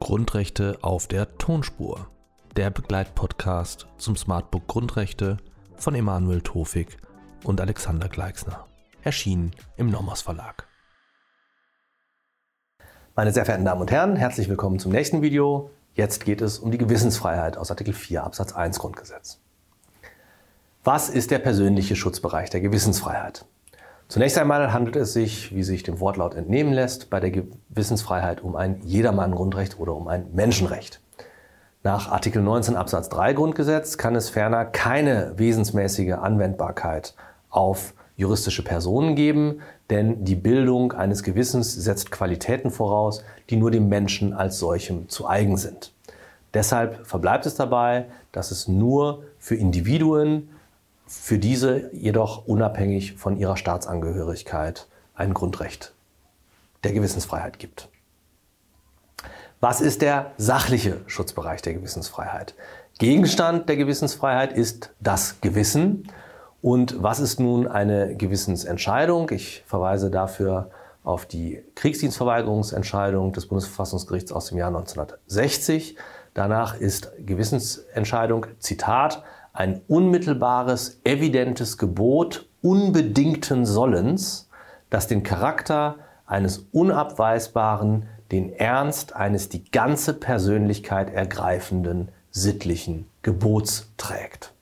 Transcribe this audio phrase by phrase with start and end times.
[0.00, 2.08] Grundrechte auf der Tonspur.
[2.56, 5.36] Der Begleitpodcast zum Smartbook Grundrechte
[5.76, 6.96] von Emanuel Tofik
[7.44, 8.66] und Alexander Gleixner.
[9.04, 10.66] Erschienen im Nomos Verlag.
[13.14, 15.70] Meine sehr verehrten Damen und Herren, herzlich willkommen zum nächsten Video.
[15.94, 19.40] Jetzt geht es um die Gewissensfreiheit aus Artikel 4 Absatz 1 Grundgesetz.
[20.82, 23.44] Was ist der persönliche Schutzbereich der Gewissensfreiheit?
[24.08, 28.56] Zunächst einmal handelt es sich, wie sich dem Wortlaut entnehmen lässt, bei der Gewissensfreiheit um
[28.56, 31.02] ein Jedermann-Grundrecht oder um ein Menschenrecht.
[31.82, 37.14] Nach Artikel 19 Absatz 3 Grundgesetz kann es ferner keine wesensmäßige Anwendbarkeit
[37.50, 43.90] auf juristische Personen geben, denn die Bildung eines Gewissens setzt Qualitäten voraus, die nur dem
[43.90, 45.92] Menschen als solchem zu eigen sind.
[46.54, 50.48] Deshalb verbleibt es dabei, dass es nur für Individuen,
[51.10, 55.92] für diese jedoch unabhängig von ihrer Staatsangehörigkeit ein Grundrecht
[56.84, 57.88] der Gewissensfreiheit gibt.
[59.58, 62.54] Was ist der sachliche Schutzbereich der Gewissensfreiheit?
[63.00, 66.08] Gegenstand der Gewissensfreiheit ist das Gewissen
[66.62, 69.30] und was ist nun eine Gewissensentscheidung?
[69.30, 70.70] Ich verweise dafür
[71.02, 75.96] auf die Kriegsdienstverweigerungsentscheidung des Bundesverfassungsgerichts aus dem Jahr 1960.
[76.34, 84.48] Danach ist Gewissensentscheidung, Zitat, ein unmittelbares, evidentes Gebot unbedingten Sollens,
[84.90, 94.52] das den Charakter eines unabweisbaren, den Ernst eines die ganze Persönlichkeit ergreifenden sittlichen Gebots trägt.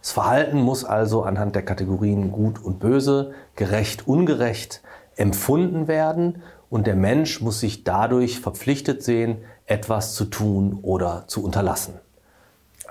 [0.00, 4.82] Das Verhalten muss also anhand der Kategorien gut und böse, gerecht, ungerecht
[5.16, 11.42] empfunden werden und der Mensch muss sich dadurch verpflichtet sehen, etwas zu tun oder zu
[11.42, 11.94] unterlassen.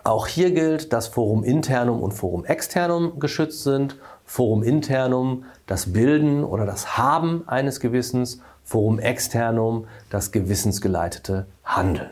[0.06, 3.96] Auch hier gilt, dass Forum internum und Forum externum geschützt sind.
[4.26, 12.10] Forum internum das Bilden oder das Haben eines Gewissens, Forum externum das gewissensgeleitete Handeln.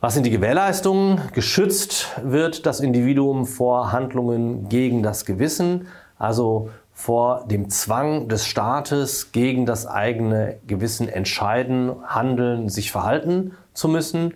[0.00, 1.20] Was sind die Gewährleistungen?
[1.32, 9.32] Geschützt wird das Individuum vor Handlungen gegen das Gewissen, also vor dem Zwang des Staates,
[9.32, 14.34] gegen das eigene Gewissen entscheiden, handeln, sich verhalten zu müssen.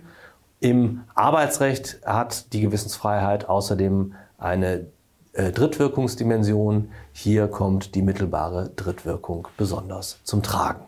[0.63, 4.85] Im Arbeitsrecht hat die Gewissensfreiheit außerdem eine
[5.33, 6.89] äh, Drittwirkungsdimension.
[7.11, 10.85] Hier kommt die mittelbare Drittwirkung besonders zum Tragen.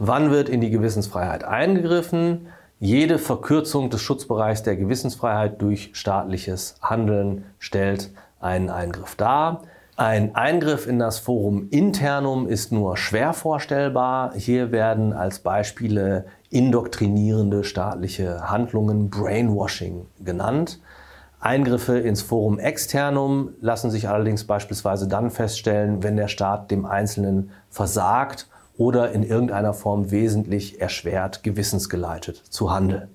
[0.00, 2.48] Wann wird in die Gewissensfreiheit eingegriffen?
[2.80, 8.10] Jede Verkürzung des Schutzbereichs der Gewissensfreiheit durch staatliches Handeln stellt
[8.40, 9.62] einen Eingriff dar.
[9.98, 14.34] Ein Eingriff in das Forum internum ist nur schwer vorstellbar.
[14.34, 20.80] Hier werden als Beispiele indoktrinierende staatliche Handlungen, Brainwashing genannt.
[21.40, 27.50] Eingriffe ins Forum externum lassen sich allerdings beispielsweise dann feststellen, wenn der Staat dem Einzelnen
[27.70, 33.08] versagt oder in irgendeiner Form wesentlich erschwert, gewissensgeleitet zu handeln.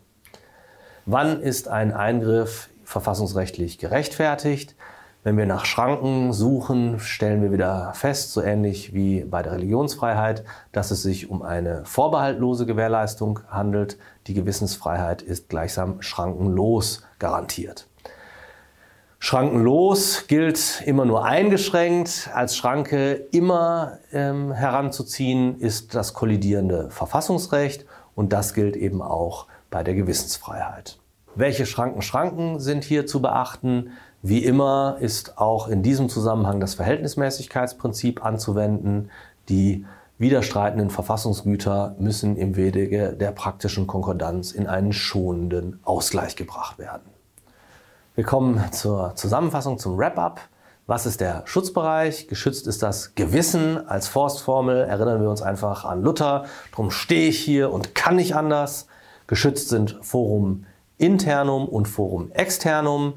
[1.05, 4.75] Wann ist ein Eingriff verfassungsrechtlich gerechtfertigt?
[5.23, 10.43] Wenn wir nach Schranken suchen, stellen wir wieder fest, so ähnlich wie bei der Religionsfreiheit,
[10.71, 13.99] dass es sich um eine vorbehaltlose Gewährleistung handelt.
[14.25, 17.87] Die Gewissensfreiheit ist gleichsam schrankenlos garantiert.
[19.19, 22.31] Schrankenlos gilt immer nur eingeschränkt.
[22.33, 29.83] Als Schranke immer ähm, heranzuziehen ist das kollidierende Verfassungsrecht und das gilt eben auch bei
[29.83, 30.97] der Gewissensfreiheit.
[31.35, 33.91] Welche Schranken Schranken sind hier zu beachten?
[34.23, 39.09] Wie immer ist auch in diesem Zusammenhang das Verhältnismäßigkeitsprinzip anzuwenden.
[39.49, 39.85] Die
[40.19, 47.09] widerstreitenden Verfassungsgüter müssen im Wege der praktischen Konkordanz in einen schonenden Ausgleich gebracht werden.
[48.13, 50.41] Wir kommen zur Zusammenfassung, zum Wrap-up.
[50.85, 52.27] Was ist der Schutzbereich?
[52.27, 54.83] Geschützt ist das Gewissen als Forstformel.
[54.83, 56.45] Erinnern wir uns einfach an Luther.
[56.71, 58.85] Drum stehe ich hier und kann nicht anders.
[59.25, 60.65] Geschützt sind Forum
[60.99, 63.13] internum und Forum externum.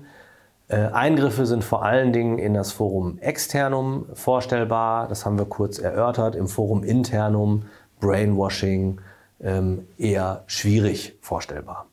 [0.74, 5.06] Äh, Eingriffe sind vor allen Dingen in das Forum externum vorstellbar.
[5.06, 6.34] Das haben wir kurz erörtert.
[6.34, 7.66] Im Forum internum
[8.00, 9.00] Brainwashing
[9.40, 11.86] ähm, eher schwierig vorstellbar.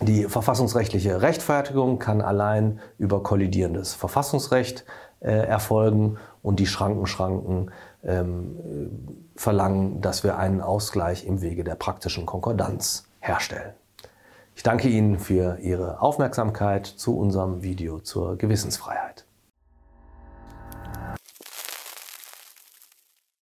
[0.00, 4.86] Die verfassungsrechtliche Rechtfertigung kann allein über kollidierendes Verfassungsrecht
[5.20, 7.72] äh, erfolgen und die Schrankenschranken
[8.04, 8.56] ähm,
[9.36, 13.74] verlangen, dass wir einen Ausgleich im Wege der praktischen Konkordanz herstellen.
[14.58, 19.27] Ich danke Ihnen für Ihre Aufmerksamkeit zu unserem Video zur Gewissensfreiheit.